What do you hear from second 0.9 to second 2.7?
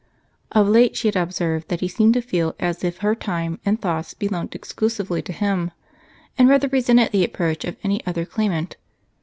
she had observed that he seemed to feel